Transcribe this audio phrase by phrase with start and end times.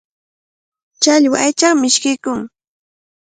[1.01, 2.47] Challwa aychaqa mishkiykunmi.